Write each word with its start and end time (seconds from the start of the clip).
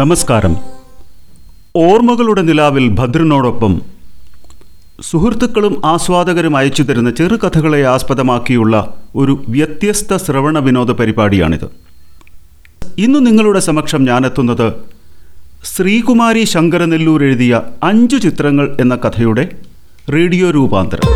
നമസ്കാരം. 0.00 0.56
ഓർമ്മകളുടെ 1.76 2.42
നിലാവിൽ 2.42 2.88
ഭദ്രനോടൊപ്പം 2.88 3.82
സുഹൃത്തുക്കളും 5.02 5.86
ആസ്വാദകരും 5.86 6.56
അയച്ചു 6.56 6.82
തരുന്ന 6.82 7.10
ചെറുകഥകളെ 7.10 7.84
ആസ്പദമാക്കിയുള്ള 7.86 8.94
ഒരു 9.16 9.44
വ്യത്യസ്ത 9.48 10.16
ശ്രവണ 10.16 10.58
വിനോദ 10.58 10.90
പരിപാടിയാണിത്. 10.90 11.66
ഇന്ന് 12.98 13.26
നിങ്ങളുടെ 13.26 13.60
സമക്ഷം 13.60 14.04
ഞാനെത്തുന്നത് 14.04 14.72
ശ്രീകുമാരി 15.64 16.44
ശങ്കരനെല്ലൂർ 16.44 17.22
എഴുതിയ 17.22 17.62
അഞ്ചു 17.82 18.16
ചിത്രങ്ങൾ 18.16 18.76
എന്ന 18.80 18.96
കഥയുടെ 18.96 19.48
റേഡിയോ 20.12 20.50
രൂപാന്തരം. 20.50 21.08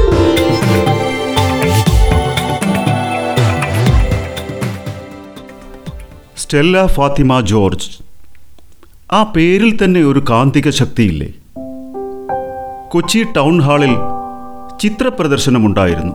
സ്റ്റെല്ല 6.37 6.87
ഫാത്തിമ 6.87 7.40
ജോർജ് 7.40 8.04
ആ 9.14 9.23
പേരിൽ 9.23 9.85
തന്നെ 9.85 10.00
ഒരു 10.00 10.25
കാന്തിക 10.31 10.71
ശക്തിയില്ലേ? 10.71 11.29
കൊച്ചി 12.89 13.27
ടൗൺ 13.37 13.61
ഹാളിൽ 13.61 13.95
ചിത്രപ്രദർശനമുണ്ടായിരുന്നു. 14.82 16.14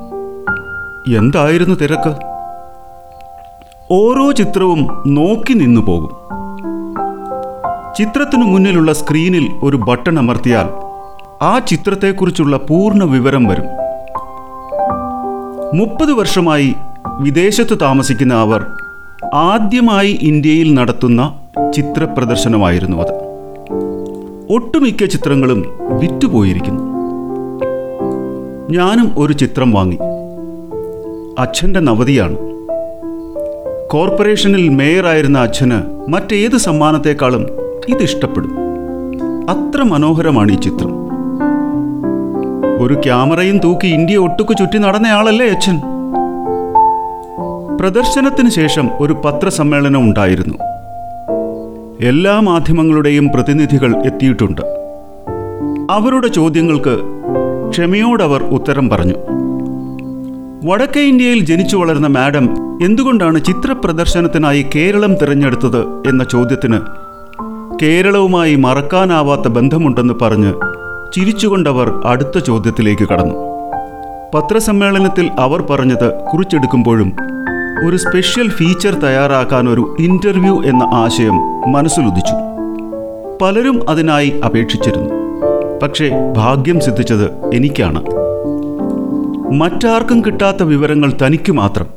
എന്തായിരുന്നു 1.18 1.76
തിരക്ക്? 1.76 2.14
ഓരോ 3.92 4.32
ചിത്രവും 4.32 5.04
നോക്കി 5.08 5.54
നിന്നു 5.54 5.82
പോകും. 5.82 6.12
ചിത്രത്തിനു 7.96 8.44
മുന്നിലുള്ള 8.44 8.94
സ്ക്രീനിൽ 8.94 9.50
ഒരു 9.64 9.78
ബട്ടൺ 9.78 10.20
അമർത്തിയാൽ 10.20 10.68
ആ 11.44 11.60
ചിത്രത്തെക്കുറിച്ചുള്ള 11.60 12.58
പൂർണ 12.58 13.04
വിവരം 13.04 13.46
വരും. 13.46 13.66
മുപ്പത് 15.76 16.12
വർഷമായി 16.12 16.76
വിദേശത്ത് 17.20 17.78
താമസിക്കുന്ന 17.82 18.34
അവർ 18.34 18.66
ആദ്യമായി 19.34 20.20
ഇന്ത്യയിൽ 20.22 20.74
നടത്തുന്ന 20.74 21.40
ചിത്രപ്രദർശനമായിരുന്നു 21.76 22.98
അത്. 22.98 23.14
ഒട്ടുമിക്ക 24.54 25.06
ചിത്രങ്ങളും 25.06 25.66
വിറ്റുപോയിരിക്കുന്നു. 26.00 26.84
ഞാനും 28.72 29.16
ഒരു 29.18 29.34
ചിത്രം 29.34 29.72
വാങ്ങി. 29.72 29.98
അച്ഛന്റെ 31.40 31.80
നവതിയാണ്. 31.80 32.38
കോർപ്പറേഷനിൽ 33.90 34.70
മേയറായിരുന്ന 34.70 35.40
അച്ഛന് 35.40 35.82
മറ്റേത് 36.10 36.58
സമ്മാനത്തെക്കാളും 36.58 37.48
ഇതിഷ്ടപ്പെടും. 37.88 38.58
അത്ര 39.50 39.84
മനോഹരമാണ് 39.84 40.52
ഈ 40.52 40.56
ചിത്രം. 40.56 41.10
ഒരു 42.84 42.94
ക്യാമറയും 42.94 43.58
തൂക്കി 43.58 43.88
ഇന്ത്യ 43.88 44.18
ഒട്ടുക്കു 44.18 44.54
ചുറ്റി 44.54 44.78
നടന്നയാളല്ലേ 44.78 45.50
അച്ഛൻ? 45.50 45.82
പ്രദർശനത്തിന് 47.80 48.50
ശേഷം 48.50 48.90
ഒരു 49.00 49.14
പത്രസമ്മേളനം 49.26 50.02
ഉണ്ടായിരുന്നു. 50.02 50.69
എല്ലാ 52.02 52.40
മാധ്യമങ്ങളുടെയും 52.40 53.30
പ്രതിനിധികൾ 53.30 53.96
എത്തിയിട്ടുണ്ട്. 54.06 54.62
അവരുടെ 55.92 56.28
ചോദ്യങ്ങൾക്ക് 56.28 57.00
ക്ഷമയോടവർ 57.70 58.44
ഉത്തരം 58.44 58.90
പറഞ്ഞു. 58.90 59.14
വടക്കേ 60.66 61.02
ഇന്ത്യയിൽ 61.02 61.46
ജനിച്ചു 61.46 61.78
വളർന്ന 61.78 62.08
മാഡം 62.08 62.46
എന്തുകൊണ്ടാണ് 62.86 63.44
ചിത്രപ്രദർശനത്തിനായി 63.46 64.66
കേരളം 64.76 65.16
തിരഞ്ഞെടുത്തത് 65.16 66.10
എന്ന 66.10 66.24
ചോദ്യത്തിന് 66.24 66.80
കേരളവുമായി 67.82 68.56
മറക്കാനാവാത്ത 68.56 69.48
ബന്ധമുണ്ടെന്ന് 69.48 70.14
പറഞ്ഞ് 70.22 70.54
ചിരിച്ചുകൊണ്ടവർ 71.14 72.02
അടുത്ത 72.06 72.40
ചോദ്യത്തിലേക്ക് 72.40 73.08
കടന്നു. 73.10 73.36
പത്രസമ്മേളനത്തിൽ 74.36 75.30
അവർ 75.40 75.62
പറഞ്ഞത് 75.62 76.22
കുറിച്ചെടുക്കുമ്പോഴും 76.34 77.14
ഒരു 77.86 77.98
സ്പെഷ്യൽ 77.98 78.50
ഫീച്ചർ 78.50 78.94
തയ്യാറാക്കാൻ 78.94 79.70
ഒരു 79.70 79.96
ഇന്റർവ്യൂ 80.00 80.64
എന്ന 80.64 80.84
ആശയം 80.84 81.36
മനസ്സിലുദിച്ചു 81.72 82.34
പലരും 83.42 83.90
അതിനായി 83.90 84.40
അപേക്ഷിച്ചിരുന്നു. 84.46 85.14
പക്ഷേ 85.84 86.34
ഭാഗ്യം 86.38 86.80
സിദ്ധിച്ചത് 86.80 87.32
എനിക്കാണ്. 87.54 88.06
മറ്റാർക്കും 89.54 90.26
കിട്ടാത്ത 90.26 90.64
വിവരങ്ങൾ 90.64 91.14
തനിക്ക് 91.26 91.52
മാത്രം. 91.52 91.88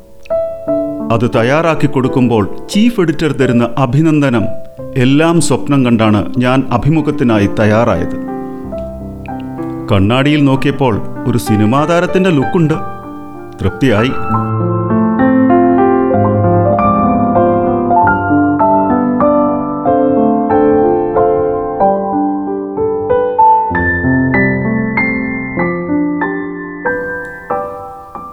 അത് 1.12 1.30
തയ്യാറാക്കി 1.36 1.86
കൊടുക്കുമ്പോൾ 1.86 2.48
ചീഫ് 2.70 3.00
എഡിറ്റർ 3.00 3.32
തരുന്ന 3.32 3.68
അഭിനന്ദനം 3.78 4.44
എല്ലാം 4.96 5.40
സ്വപ്നം 5.40 5.84
കണ്ടാണ് 5.84 6.34
ഞാൻ 6.38 6.64
അഭിമുഖത്തിനായി 6.72 7.46
തയ്യാറായത്. 7.46 8.16
കണ്ണാടിയിൽ 9.92 10.44
നോക്കിയപ്പോൾ 10.44 11.00
ഒരു 11.28 11.38
സിനിമാ 11.38 11.84
താരത്തിന്റെ 11.84 12.30
ലുക്കുണ്ട് 12.30 12.74
തൃപ്തിയായി. 13.60 14.10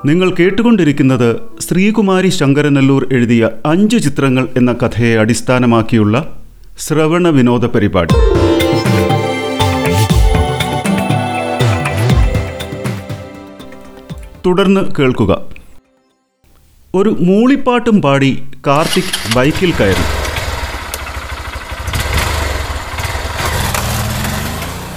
നിങ്ങൾ 0.05 0.35
കേട്ടുകൊണ്ടിരിക്കുന്നത് 0.35 1.41
ശ്രീകുമാരി 1.59 2.29
ശങ്കരനല്ലൂർ 2.29 3.07
എഴുതിയ 3.13 3.49
അഞ്ച് 3.65 3.97
ചിത്രങ്ങൾ 3.97 4.47
എന്ന 4.57 4.73
കഥയെ 4.73 5.17
അടിസ്ഥാനമാക്കിയുള്ള 5.17 6.39
ശ്രവണ 6.79 7.27
വിനോദ 7.27 7.65
പരിപാടി. 7.65 8.13
തുടർന്ന് 14.45 14.95
കേൾക്കുക. 14.99 15.41
ഒരു 16.95 17.09
മൂളിപ്പാട്ടും 17.19 18.01
പാടി 18.01 18.43
കാർത്തിക് 18.67 19.35
ബൈക്കിൽ 19.35 19.71
കയറി. 19.71 20.05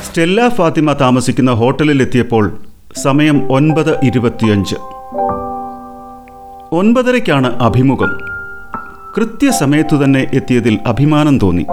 സ്റ്റെല്ല 0.06 0.48
ഫാത്തിമ 0.48 0.92
താമസിക്കുന്ന 0.92 1.50
ഹോട്ടലിലെത്തിയപ്പോൾ 1.50 2.71
സമയം 2.96 3.52
ഒൻപത് 3.52 4.00
ഇരുപത്തിയഞ്ച്. 4.04 4.74
ഒൻപതരയ്ക്കാണ് 6.72 7.62
അഭിമുഖം. 7.62 8.18
കൃത്യസമയത്തു 9.16 10.04
തന്നെ 10.04 10.26
എത്തിയതിൽ 10.34 10.78
അഭിമാനം 10.86 11.38
തോന്നി. 11.38 11.66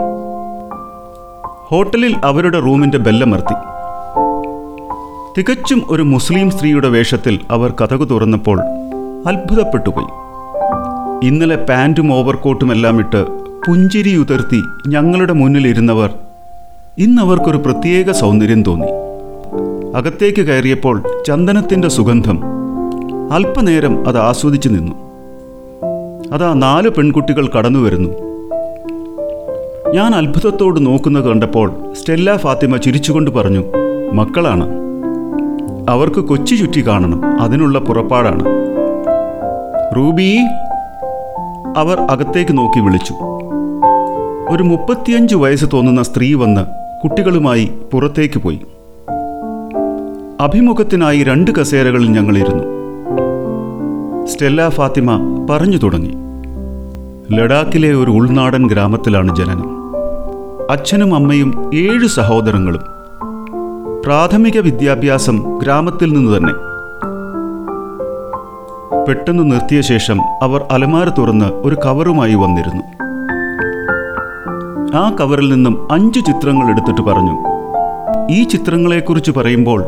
ഹോട്ടലിൽ 1.68 2.16
അവരുടെ 2.24 2.60
റൂമിന്റെ 2.60 2.98
ബെല്ലമർത്തി. 2.98 3.54
തികച്ചും 5.38 5.84
ഒരു 5.90 6.04
മുസ്ലിം 6.04 6.52
സ്ത്രീയുടെ 6.52 6.88
വേഷത്തിൽ 6.88 7.40
അവർ 7.52 7.74
കഥകു 7.82 8.04
തുറന്നപ്പോൾ 8.04 8.60
അത്ഭുതപ്പെട്ടുപോയി. 9.28 10.08
ഇന്നലെ 11.28 11.56
പാന്റും 11.56 12.14
ഓവർകോട്ടുമെല്ലാം 12.14 13.00
ഇട്ട് 13.00 13.26
പുഞ്ചിരി 13.68 14.16
ഉതിർത്തി 14.16 14.64
ഞങ്ങളുടെ 14.88 15.34
മുന്നിലിരുന്നവർ 15.34 16.14
ഇന്നവർക്കൊരു 16.98 17.58
പ്രത്യേക 17.58 18.12
സൗന്ദര്യം 18.12 18.64
തോന്നി. 18.64 19.09
അകത്തേക്ക് 19.96 20.42
കയറിയപ്പോൾ 20.42 21.04
ചന്ദനത്തിന്റെ 21.28 21.88
സുഗന്ധം. 21.88 22.42
അല്പനേരം 23.32 24.08
അത് 24.08 24.18
ആസ്വദിച്ചു 24.18 24.70
നിന്നു. 24.70 24.96
അതാ 26.34 26.54
നാല് 26.54 26.90
പെൺകുട്ടികൾ 26.90 27.50
കടന്നു 27.58 27.80
വരുന്നു. 27.80 28.10
ഞാൻ 29.94 30.16
അത്ഭുതത്തോട് 30.16 30.86
നോക്കുന്നത് 30.86 31.30
കണ്ടപ്പോൾ 31.30 31.94
സ്റ്റെല്ല 31.94 32.38
ഫാത്തിമ 32.38 32.78
ചിരിച്ചുകൊണ്ട് 32.78 33.32
പറഞ്ഞു 33.32 33.64
മക്കളാണ്. 34.14 34.68
അവർക്ക് 35.90 36.20
കൊച്ചി 36.20 36.56
ചുറ്റി 36.56 36.88
കാണണം. 36.88 37.42
അതിനുള്ള 37.42 37.80
പുറപ്പാടാണ്. 37.80 38.46
റൂബി 39.96 40.38
അവർ 41.78 42.00
അകത്തേക്ക് 42.00 42.58
നോക്കി 42.58 42.80
വിളിച്ചു. 42.80 43.14
ഒരു 44.50 44.64
മുപ്പത്തിയഞ്ച് 44.64 45.36
വയസ്സ് 45.36 45.66
തോന്നുന്ന 45.74 46.04
സ്ത്രീ 46.04 46.34
വന്ന് 46.34 46.66
കുട്ടികളുമായി 47.04 47.72
പുറത്തേക്ക് 47.94 48.40
പോയി. 48.40 48.62
അഭിമുഖത്തിനായി 50.42 51.24
രണ്ട് 51.24 51.52
കസേരകളിൽ 51.52 52.12
ഞങ്ങളിരുന്നു. 52.12 52.64
സ്റ്റെല്ല 54.26 54.70
ഫാത്തിമ 54.70 55.18
പറഞ്ഞു 55.50 55.78
തുടങ്ങി. 55.78 56.14
ലഡാക്കിലെ 57.32 57.90
ഒരു 57.90 58.12
ഉൾനാടൻ 58.12 58.68
ഗ്രാമത്തിലാണ് 58.68 59.36
ജനനം. 59.36 59.94
അച്ഛനും 60.72 61.16
അമ്മയും 61.16 61.72
ഏഴ് 61.76 62.08
സഹോദരങ്ങളും. 62.08 62.82
പ്രാഥമിക 64.06 64.60
വിദ്യാഭ്യാസം 64.60 65.60
ഗ്രാമത്തിൽ 65.64 66.14
നിന്ന് 66.14 66.38
തന്നെ. 66.38 66.54
പെട്ടെന്ന് 69.06 69.52
നിർത്തിയ 69.52 69.82
ശേഷം 69.82 70.22
അവർ 70.22 70.66
അലമാര 70.72 71.10
തുറന്ന് 71.10 71.46
ഒരു 71.46 71.76
കവറുമായി 71.76 72.36
വന്നിരുന്നു. 72.36 72.84
ആ 74.98 75.16
കവറിൽ 75.22 75.54
നിന്നും 75.54 75.92
അഞ്ച് 75.92 76.20
ചിത്രങ്ങൾ 76.20 76.70
എടുത്തിട്ട് 76.70 77.02
പറഞ്ഞു. 77.02 77.38
ഈ 78.32 78.44
ചിത്രങ്ങളെക്കുറിച്ച് 78.44 79.32
പറയുമ്പോൾ 79.32 79.84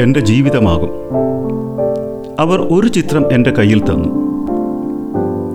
എന്റെ 0.00 0.20
ജീവിതമാകും. 0.20 0.90
അവർ 2.40 2.60
ഒരു 2.60 2.88
ചിത്രം 2.88 3.32
എന്റെ 3.32 3.50
കയ്യിൽ 3.50 3.80
തന്നു. 3.80 4.08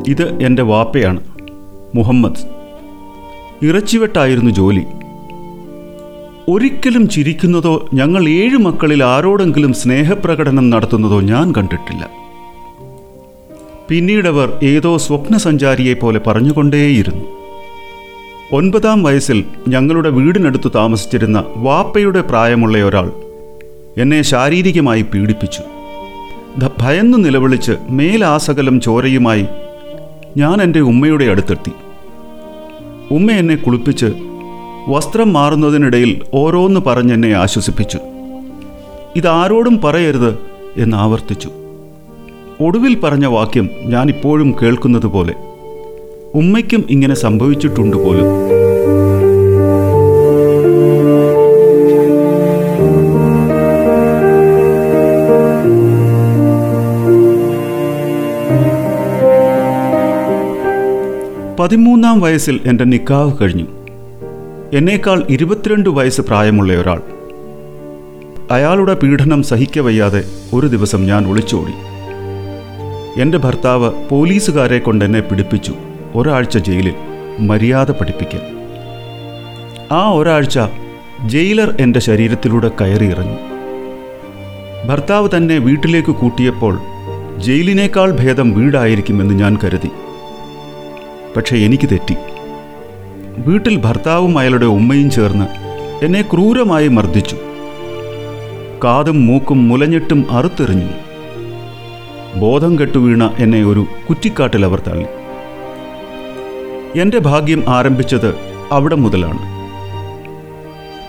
ഇത് 0.07 0.43
എന്റെ 0.43 0.61
വാപ്പയാണ് 0.61 1.21
മുഹമ്മദ്. 1.95 2.55
ഇറച്ചിവെട്ടായിരുന്നു 3.65 4.51
ജോലി. 4.51 4.83
ഒരിക്കലും 6.49 7.09
ചിരിക്കുന്നതോ 7.09 7.89
ഞങ്ങൾ 7.93 8.29
ഏഴ് 8.29 8.57
മക്കളിൽ 8.57 9.03
ആരോടെങ്കിലും 9.03 9.73
സ്നേഹപ്രകടനം 9.73 10.69
നടത്തുന്നതോ 10.69 11.21
ഞാൻ 11.21 11.53
കണ്ടിട്ടില്ല. 11.57 12.09
പിന്നീടവർ 13.89 14.59
ഏതോ 14.63 14.97
സ്വപ്നസഞ്ചാരിയെ 14.97 15.93
പോലെ 15.93 16.21
പറഞ്ഞുകൊണ്ടേയിരുന്നു. 16.27 17.25
ഒൻപതാം 18.51 19.03
വയസ്സിൽ 19.03 19.43
ഞങ്ങളുടെ 19.67 20.09
വീടിനടുത്ത് 20.09 20.71
താമസിച്ചിരുന്ന 20.75 21.43
വാപ്പയുടെ 21.55 22.21
പ്രായമുള്ള 22.21 22.77
ഒരാൾ 22.77 23.11
എന്നെ 23.97 24.21
ശാരീരികമായി 24.21 25.01
പീഡിപ്പിച്ചു. 25.01 25.59
ഭയന്ന് 26.81 27.25
നിലവിളിച്ച് 27.25 27.71
മേലാസകലം 27.89 28.81
ചോരയുമായി 28.81 29.45
ഞാൻ 30.37 30.61
എന്റെ 30.61 30.79
ഉമ്മയുടെ 30.79 31.25
അടുത്തെത്തി. 31.25 31.71
ഉമ്മ 33.11 33.31
എന്നെ 33.31 33.55
കുളിപ്പിച്ച് 33.55 34.05
വസ്ത്രം 34.87 35.33
മാറുന്നതിനിടയിൽ 35.33 36.21
ഓരോന്ന് 36.33 36.79
പറഞ്ഞെന്നെ 36.79 37.33
ആശ്വസിപ്പിച്ചു. 37.33 37.99
ഇതാരോടും 39.15 39.81
പറയരുത് 39.81 40.39
എന്ന് 40.77 40.97
ആവർത്തിച്ചു. 40.97 41.49
ഒടുവിൽ 42.59 42.99
പറഞ്ഞ 42.99 43.25
വാക്യം 43.25 43.69
ഞാനിപ്പോഴും 43.85 44.55
കേൾക്കുന്നത് 44.61 45.05
പോലെ 45.05 45.33
ഉമ്മയ്ക്കും 46.33 46.85
ഇങ്ങനെ 46.89 47.15
സംഭവിച്ചിട്ടുണ്ട് 47.15 47.97
പോലും 47.97 48.27
പതിമൂന്നാം 61.65 62.21
വയസ്സിൽ 62.21 62.59
എന്റെ 62.65 62.83
നിക്കാവ് 62.83 63.31
കഴിഞ്ഞു. 63.41 63.65
എന്നേക്കാൾ 64.73 65.23
ഇരുപത്തിരണ്ട് 65.29 65.89
വയസ്സ് 65.89 66.21
പ്രായമുള്ള 66.21 66.73
ഒരാൾ. 66.73 67.01
അയാളുടെ 68.51 68.93
പീഡനം 68.93 69.43
സഹിക്കവയ്യാതെ 69.43 70.23
ഒരു 70.53 70.67
ദിവസം 70.67 71.05
ഞാൻ 71.05 71.27
ഒളിച്ചോടി. 71.27 71.71
എന്റെ 73.21 73.37
ഭർത്താവ് 73.37 73.91
പോലീസുകാരെ 74.09 74.79
കൊണ്ട് 74.79 75.05
എന്നെ 75.05 75.19
പിടിപ്പിച്ചു 75.19 75.73
ഒരാഴ്ച 76.15 76.57
ജയിലിൽ 76.57 76.93
മര്യാദ 77.39 77.91
പഠിപ്പിക്കാൻ. 77.91 78.41
ആ 79.91 80.11
ഒരാഴ്ച 80.11 80.59
ജയിലർ 81.25 81.75
എന്റെ 81.79 81.99
ശരീരത്തിലൂടെ 81.99 82.71
കയറിയിറങ്ങി 82.81 83.37
ഭർത്താവ് 84.87 85.29
തന്നെ 85.37 85.57
വീട്ടിലേക്ക് 85.57 86.11
കൂട്ടിയപ്പോൾ 86.11 86.79
ജയിലിനേക്കാൾ 87.37 88.11
ഭേദം 88.11 88.53
വീടായിരിക്കുമെന്ന് 88.53 89.33
ഞാൻ 89.33 89.57
കരുതി. 89.63 89.89
പക്ഷേ 91.35 91.57
എനിക്ക് 91.57 91.89
തെറ്റി. 91.91 92.15
വീട്ടിൽ 93.37 93.77
ഭർത്താവും 93.77 94.39
അയാളുടെ 94.39 94.65
ഉമ്മയും 94.65 95.11
ചേർന്ന് 95.11 95.45
എന്നെ 96.05 96.21
ക്രൂരമായി 96.21 96.87
മർദ്ദിച്ചു. 96.87 97.37
കാതും 98.83 99.25
മൂക്കും 99.25 99.67
മുലഞ്ഞിട്ടും 99.67 100.25
അറുത്തെറിഞ്ഞു. 100.29 100.89
ബോധം 102.39 102.79
കെട്ടു 102.79 102.97
വീണ 102.97 103.29
എന്നെ 103.39 103.63
ഒരു 103.63 103.85
കുറ്റിക്കാട്ടിൽ 104.09 104.65
അവർ 104.65 104.79
തള്ളി. 104.79 105.05
എന്റെ 106.99 107.19
ഭാഗ്യം 107.19 107.63
ആരംഭിച്ചത് 107.67 108.35
അവിടെ 108.71 108.95
മുതലാണ്. 108.95 109.55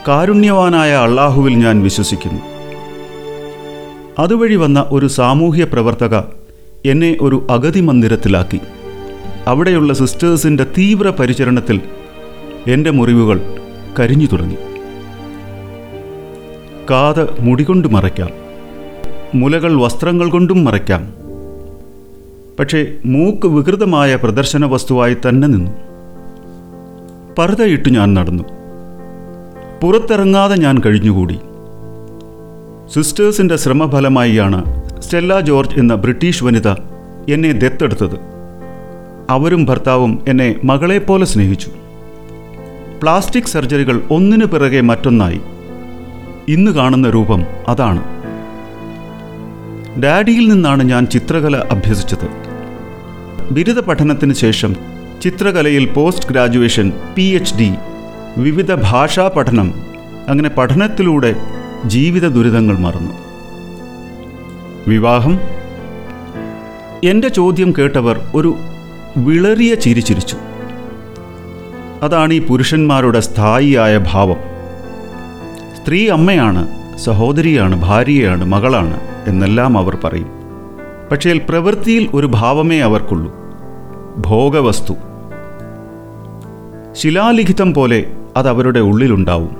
കാരുണ്യവാനായ 0.08 0.92
അള്ളാഹുവിൽ 0.92 1.54
ഞാൻ 1.54 1.82
വിശ്വസിക്കുന്നു. 1.82 2.40
അതുവഴി 4.18 4.54
വന്ന 4.54 4.84
ഒരു 4.88 5.06
സാമൂഹ്യ 5.06 5.64
പ്രവർത്തക 5.64 6.16
എന്നെ 6.84 7.16
ഒരു 7.20 7.46
അഗതി 7.50 7.80
മന്ദിരത്തിലാക്കി 7.80 8.60
അവിടെയുള്ള 9.46 9.94
സിസ്റ്റേഴ്സിന്റെ 9.94 10.64
തീവ്ര 10.64 11.10
പരിചരണത്തിൽ 11.10 11.80
എന്റെ 12.66 12.90
മുറിവുകൾ 12.90 13.40
കരിഞ്ഞു 13.98 14.26
തുടങ്ങി. 14.26 14.56
കാത് 16.90 17.40
മുടികൊണ്ട് 17.40 17.88
മറയ്ക്കാം. 17.88 18.30
മുലകൾ 19.34 19.76
വസ്ത്രങ്ങൾ 19.76 20.30
കൊണ്ടും 20.30 20.64
മറയ്ക്കാം. 20.64 21.14
പക്ഷേ 22.58 22.86
മൂക്ക് 23.04 23.46
വികൃതമായ 23.46 24.16
പ്രദർശന 24.16 24.64
വസ്തുവായി 24.64 25.14
തന്നെ 25.14 25.48
നിന്നു. 25.48 25.70
പർദ്ദയിട്ട് 27.38 27.88
ഞാൻ 27.88 28.14
നടന്നു. 28.14 28.44
പുറത്തിറങ്ങാതെ 29.82 30.56
ഞാൻ 30.56 30.80
കഴിഞ്ഞുകൂടി. 30.80 31.40
സിസ്റ്റേഴ്സിന്റെ 32.94 33.56
ശ്രമഫലമായിയാണ് 33.56 34.82
സ്റ്റെല്ല 35.00 35.40
ജോർജ് 35.40 35.78
എന്ന 35.78 35.94
ബ്രിട്ടീഷ് 35.94 36.44
വനിത 36.44 36.68
എന്നെ 37.28 37.52
ദത്തെടുത്തത്. 37.52 38.35
അവരും 39.30 39.64
ഭർത്താവും 39.64 40.24
എന്നെ 40.28 40.54
മകളെപ്പോലെ 40.64 41.26
സ്നേഹിച്ചു. 41.26 41.70
പ്ലാസ്റ്റിക് 43.02 43.44
സർജറികൾ 43.44 44.02
ഒന്നിനു 44.10 44.44
പിറകെ 44.44 44.80
മറ്റൊന്നായി. 44.80 45.40
ഇന്ന് 46.48 46.70
കാണുന്ന 46.70 47.10
രൂപം 47.10 47.44
അതാണ്. 47.68 48.02
ഡാഡിയിൽ 50.02 50.48
നിന്നാണ് 50.48 50.82
ഞാൻ 50.82 51.06
ചിത്രകല 51.06 51.56
അഭ്യസിച്ചത്. 51.56 52.28
ബിരുദ 53.50 53.80
പഠനത്തിന് 53.80 54.32
ശേഷം 54.32 54.76
ചിത്രകലയിൽ 55.22 55.86
post 55.86 56.28
graduation 56.28 56.92
P 57.14 57.22
H 57.22 57.54
D 57.56 57.72
വിവിധ 58.38 58.74
ഭാഷാ 58.74 59.30
പഠനം 59.36 59.74
അങ്ങനെ 60.28 60.48
പഠനത്തിലൂടെ 60.48 61.36
ജീവിത 61.84 62.28
ദുരിതങ്ങൾ 62.28 62.78
മറന്നു. 62.78 63.12
വിവാഹം? 64.88 65.40
എന്റെ 67.04 67.28
ചോദ്യം 67.28 67.74
കേട്ടവർ 67.78 68.20
ഒരു 68.34 68.56
വിളറിയ 69.16 69.74
ചിരി 69.74 70.00
ചിരിച്ചു. 70.00 70.36
അതാണ് 72.02 72.34
ഈ 72.34 72.46
പുരുഷന്മാരുടെ 72.46 73.20
സ്ഥായിയായ 73.20 74.04
ഭാവം. 74.12 74.36
സ്ത്രീ 75.76 76.08
അമ്മയാണ് 76.08 76.68
സഹോദരിയാണ് 76.98 77.82
ഭാര്യയാണ് 77.82 78.44
മകളാണ് 78.44 79.00
എന്നെല്ലാം 79.26 79.78
അവർ 79.78 79.98
പറയും. 80.04 80.28
പക്ഷേ 81.12 81.40
പ്രവൃത്തിയിൽ 81.48 82.10
ഒരു 82.14 82.26
ഭാവമേ 82.26 82.78
അവർക്കുള്ളൂ. 82.78 83.34
ഭോഗവസ്തു. 84.18 84.94
ശിലാലിഖിതം 86.92 87.74
പോലെ 87.74 88.12
അത് 88.36 88.48
അവരുടെ 88.48 88.80
ഉള്ളിലുണ്ടാവും. 88.80 89.56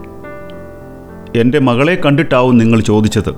എന്റെ 1.36 1.58
മകളെ 1.58 1.94
കണ്ടിട്ടാവും 1.94 2.58
നിങ്ങൾ 2.58 2.80
ചോദിച്ചത്. 2.80 3.34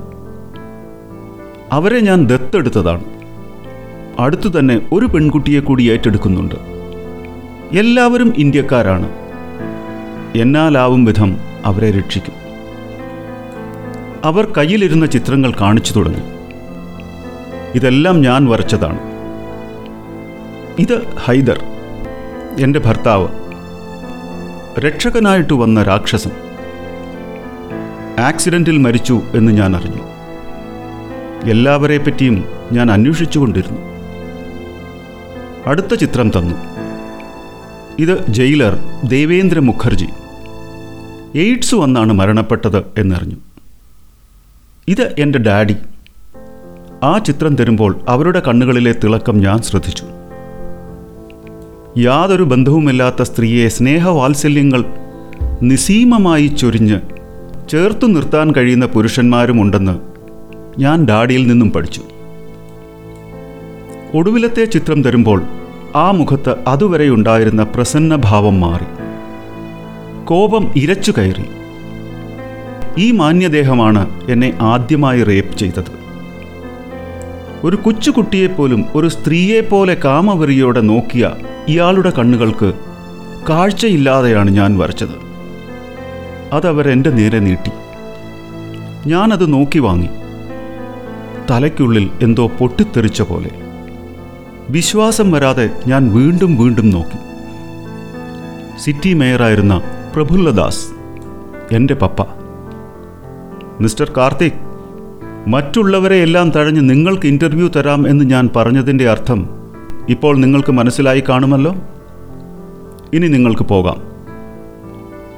അവരെ 1.73 2.01
ഞാൻ 2.01 2.27
ദത്തെടുത്തതാണ്. 2.27 3.18
അടുത്തു 4.19 4.59
തന്നെ 4.59 4.89
ഒരു 4.93 5.07
പെൺകുട്ടിയെ 5.07 5.61
കൂടി 5.61 5.91
ഏറ്റെടുക്കുന്നുണ്ട്. 5.91 6.55
എല്ലാവരും 7.79 8.33
ഇന്ത്യക്കാരാണ്. 8.37 9.09
എന്നാലാവും 10.37 11.05
വിധം 11.05 11.37
അവരെ 11.65 11.91
രക്ഷിക്കും. 11.91 12.35
അവർ 14.25 14.53
കയ്യിലിരുന്ന 14.59 15.07
ചിത്രങ്ങൾ 15.07 15.53
കാണിച്ചു 15.61 15.93
തുടങ്ങി. 15.93 16.21
ഇതെല്ലാം 17.75 18.21
ഞാൻ 18.21 18.47
വരച്ചതാണ്. 18.47 18.99
ഇത് 20.79 21.07
ഹൈദർ 21.19 21.65
എന്റെ 22.61 22.79
ഭർത്താവ്. 22.79 23.29
രക്ഷകനായിട്ട് 24.79 25.53
വന്ന 25.53 25.83
രാക്ഷസൻ. 25.83 26.31
ആക്സിഡന്റിൽ 28.21 28.79
മരിച്ചു 28.79 29.21
എന്ന് 29.35 29.53
ഞാൻ 29.53 29.77
അറിഞ്ഞു. 29.77 30.03
എല്ലാവരെ 31.51 31.99
പറ്റിയും 31.99 32.45
ഞാൻ 32.73 32.91
അന്വേഷിച്ചുകൊണ്ടിരുന്നു. 32.91 33.98
അടുത്ത 35.69 35.95
ചിത്രം 35.95 36.29
തന്നു. 36.29 36.55
ഇത് 37.99 38.27
ജയിലർ 38.29 38.79
ദേവേന്ദ്ര 39.09 39.59
മുഖർജി. 39.59 40.07
എയ്ഡ്സ് 41.35 41.75
വന്നാണ് 41.75 42.13
മരണപ്പെട്ടത് 42.13 42.79
എന്നറിഞ്ഞു. 42.99 43.37
ഇത് 44.89 45.15
എന്റെ 45.19 45.39
ഡാഡി. 45.39 45.77
ആ 47.03 47.19
ചിത്രം 47.19 47.57
തരുമ്പോൾ 47.57 48.01
അവരുടെ 48.09 48.43
കണ്ണുകളിലെ 48.49 48.93
തിളക്കം 48.93 49.39
ഞാൻ 49.39 49.63
ശ്രദ്ധിച്ചു. 49.63 50.05
യാതൊരു 52.01 52.43
ബന്ധവുമില്ലാത്ത 52.43 53.23
സ്ത്രീയെ 53.23 53.69
സ്നേഹവാത്സല്യങ്ങൾ 53.69 54.85
നിസീമമായി 55.63 56.47
ചൊരിഞ്ഞ് 56.47 57.01
ചേർത്തു 57.69 58.07
നിർത്താൻ 58.07 58.53
കഴിയുന്ന 58.53 58.87
പുരുഷന്മാരുമുണ്ടെന്ന് 58.87 59.99
ഞാൻ 60.79 61.07
ഡാഡിയിൽ 61.07 61.47
നിന്നും 61.47 61.71
പഠിച്ചു. 61.71 62.03
ഒടുവിലത്തെ 64.15 64.65
ചിത്രം 64.65 65.03
തരുമ്പോൾ 65.03 65.43
ആ 65.97 66.11
മുഖത്ത് 66.11 66.57
അതുവരെ 66.67 67.09
ഉണ്ടായിരുന്ന 67.09 67.63
പ്രസന്നഭാവം 67.63 68.61
മാറി. 68.61 68.85
കോപം 70.25 70.73
ഇരച്ചു 70.77 71.13
കയറി. 71.19 71.45
ഈ 72.99 73.11
മാന്യദേഹമാണ് 73.11 74.31
എന്നെ 74.31 74.59
ആദ്യമായി 74.61 75.23
റേപ്പ് 75.23 75.57
ചെയ്തത്. 75.57 75.99
ഒരു 77.65 77.77
കൊച്ചുകുട്ടിയെപ്പോലും 77.77 78.85
ഒരു 78.95 79.09
സ്ത്രീയെപ്പോലെ 79.09 79.97
കാമവെറിയോടെ 80.05 80.81
നോക്കിയ 80.81 81.31
ഇയാളുടെ 81.69 82.13
കണ്ണുകൾക്ക് 82.19 82.73
കാഴ്ചയില്ലാതെയാണ് 83.49 84.51
ഞാൻ 84.51 84.79
വരച്ചത്. 84.79 85.29
അതവരെന്റെ 86.53 87.11
നേരെ 87.11 87.39
നീട്ടി. 87.39 87.71
ഞാനത് 89.09 89.53
നോക്കി 89.53 89.79
വാങ്ങി. 89.79 90.09
തലയ്ക്കുള്ളിൽ 91.51 92.11
എന്തോ 92.23 92.47
പൊട്ടിത്തെറിച്ച 92.47 93.23
പോലെ. 93.23 93.68
വിശ്വാസം 94.71 95.33
വരാതെ 95.33 95.71
ഞാൻ 95.87 96.15
വീണ്ടും 96.15 96.57
വീണ്ടും 96.57 96.91
നോക്കി. 96.91 97.19
സിറ്റി 98.79 99.13
മേയറായിരുന്ന 99.13 99.83
പ്രഫുല്ലദാസ് 100.17 100.87
എന്റെ 101.73 101.95
പപ്പ. 101.95 102.27
മിസ്റ്റർ 103.81 104.13
കാർത്തിക് 104.17 104.53
മറ്റുള്ളവരെ 105.47 106.17
എല്ലാം 106.17 106.51
തഴഞ്ഞ് 106.51 106.91
നിങ്ങൾക്ക് 106.91 107.27
ഇന്റർവ്യൂ 107.27 107.69
തരാം 107.69 108.09
എന്ന് 108.09 108.25
ഞാൻ 108.25 108.51
പറഞ്ഞതിന്റെ 108.57 109.09
അർത്ഥം 109.09 109.49
ഇപ്പോൾ 110.09 110.37
നിങ്ങൾക്ക് 110.37 110.73
മനസ്സിലായി 110.73 111.25
കാണുമല്ലോ? 111.29 111.75
ഇനി 113.13 113.29
നിങ്ങൾക്ക് 113.29 113.63
പോകാം. 113.63 114.03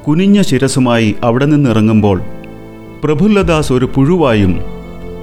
കുനിഞ്ഞ 0.09 0.43
ശിരസുമായി 0.43 1.17
അവിടെ 1.23 1.45
നിന്നിറങ്ങുമ്പോൾ 1.45 2.21
പ്രഫുല്ലദാസ് 3.05 3.73
ഒരു 3.73 3.91
പുഴുവായും 3.95 4.61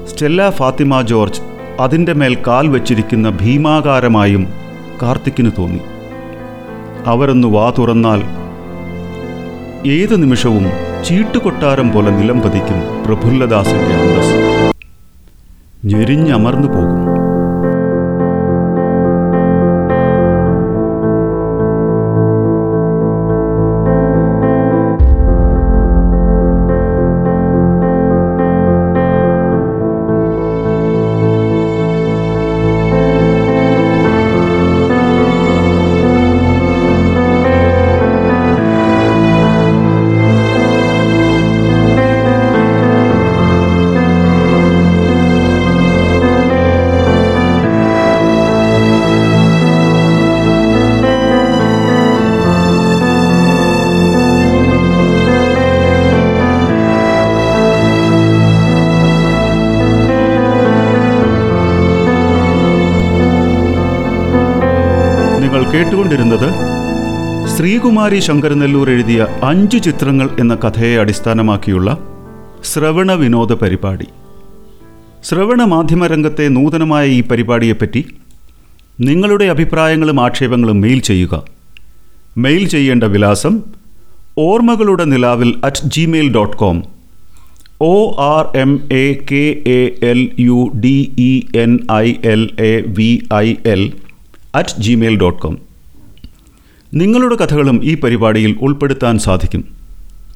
സ്റ്റെല്ല 0.08 0.50
ഫാത്തിമ 0.50 1.02
ജോർജ് 1.02 1.57
അതിന്റെ 1.80 2.14
മേൽ 2.14 2.38
കാൽ 2.48 2.68
വച്ചിരിക്കുന്ന 2.68 3.30
ഭീമാകാരമായും 3.30 4.48
കാർത്തിക്കിന് 5.02 5.52
തോന്നി. 5.58 5.80
അവരൊന്ന് 7.06 7.48
വാ 7.48 7.74
തുറന്നാൽ 7.78 8.22
ഏത് 9.90 10.22
നിമിഷവും 10.24 10.66
ചീട്ടുകൊട്ടാരം 11.06 11.92
പോലെ 11.92 12.12
നിലം 12.12 12.42
പതിക്കും 12.42 12.80
പ്രഫുല്ലദാസിന്റെ 13.06 13.94
അന്തസ്. 13.96 14.36
ഞെരിഞ്ഞമർന്നു 15.86 16.68
പോകും 16.68 16.87
കേട്ടുകൊണ്ടിരുന്നത് 65.78 66.50
ശ്രീകുമാരി 67.58 68.20
ശങ്കരനെല്ലൂർ 68.20 68.90
എഴുതിയ 68.90 69.28
അഞ്ചു 69.44 69.78
ചിത്രങ്ങൾ 69.78 70.30
എന്ന 70.40 70.56
കഥയെ 70.56 71.00
അടിസ്ഥാനമാക്കിയുള്ള 71.00 71.98
ശ്രവണ 72.64 73.12
വിനോദ 73.12 73.54
പരിപാടി. 73.54 74.08
ശ്രവണ 75.24 75.64
മാധ്യമരംഗത്തെ 75.64 76.48
നൂതനമായ 76.48 77.08
ഈ 77.08 77.24
പരിപാടിയെപ്പറ്റി 77.24 78.06
നിങ്ങളുടെ 79.00 79.46
അഭിപ്രായങ്ങളും 79.46 80.22
ആക്ഷേപങ്ങളും 80.22 80.82
മെയിൽ 80.82 81.00
ചെയ്യുക. 81.00 81.44
മെയിൽ 82.38 82.68
ചെയ്യേണ്ട 82.68 83.04
വിലാസം 83.04 83.62
ഓർമ്മകളുടെ 84.38 85.04
നിലാവിൽ 85.04 85.62
at 85.64 85.90
Gmail 85.90 86.34
dot 86.34 86.58
com 86.58 86.84
O 87.82 88.16
R 88.20 88.58
M 88.58 88.80
A 88.92 89.14
K 89.32 89.64
A 89.68 90.00
L 90.06 90.30
U 90.40 90.72
D 90.80 91.16
E 91.18 91.58
N 91.58 91.80
I 91.92 92.14
L 92.26 92.50
A 92.60 92.84
V 92.88 93.24
I 93.34 93.56
L 93.66 93.94
at 94.56 94.82
Gmail 94.82 95.20
dot 95.20 95.42
com 95.42 95.67
നിങ്ങളുടെ 96.94 97.36
കഥകളും 97.36 97.84
ഈ 97.84 97.96
പരിപാടിയിൽ 97.96 98.58
ഉൾപ്പെടുത്താൻ 98.62 99.20
സാധിക്കും. 99.20 99.66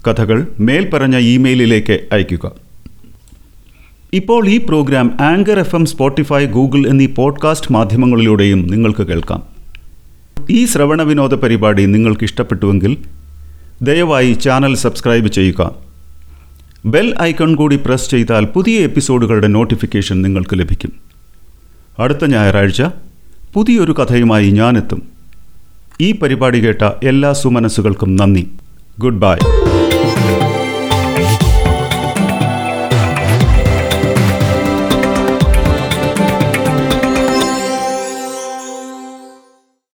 കഥകൾ 0.08 0.48
മേൽപ്പറഞ്ഞ 0.60 1.18
ഇമെയിലിലേക്ക് 1.18 2.08
അയയ്ക്കുക. 2.12 2.52
ഇപ്പോൾ 4.14 4.48
ഈ 4.48 4.58
program 4.58 5.18
Anchor 5.22 5.60
F 5.60 5.76
M 5.76 5.86
Spotify 5.86 6.46
Google 6.46 6.88
എന്നീ 6.88 7.06
പോഡ്കാസ്റ്റ് 7.06 7.72
മാധ്യമങ്ങളിലൂടെയും 7.72 8.68
നിങ്ങൾക്ക് 8.68 9.04
കേൾക്കാം. 9.04 9.44
ഈ 10.50 10.66
ശ്രവണ 10.66 11.02
വിനോദ 11.02 11.36
പരിപാടി 11.36 11.86
നിങ്ങൾക്ക് 11.86 12.24
ഇഷ്ടപ്പെട്ടുവെങ്കിൽ 12.24 12.98
ദയവായി 13.82 14.34
ചാനൽ 14.34 14.76
സബ്സ്ക്രൈബ് 14.76 15.28
ചെയ്യുക. 15.28 15.76
ബെൽ 16.86 17.16
ഐക്കൺ 17.22 17.56
കൂടി 17.56 17.76
പ്രസ് 17.76 18.10
ചെയ്താൽ 18.10 18.46
പുതിയ 18.46 18.80
എപ്പിസോഡുകളുടെ 18.80 19.48
നോട്ടിഫിക്കേഷൻ 19.48 20.22
നിങ്ങൾക്ക് 20.22 20.60
ലഭിക്കും. 20.60 20.94
അടുത്ത 22.00 22.26
ഞായറാഴ്ച 22.26 22.82
പുതിയൊരു 23.54 23.92
കഥയുമായി 23.92 24.52
ഞാനെത്തും. 24.52 25.11
ഈ 26.06 26.10
പരിപാടി 26.22 26.60
കേട്ട 26.66 26.84
എല്ലാ 27.12 27.30
സുമനസ്സുകൾക്കും 27.42 28.12
നന്ദി. 28.20 28.44
Good 29.04 29.22
bye 29.24 29.38